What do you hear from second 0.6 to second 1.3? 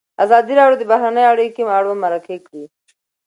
د بهرنۍ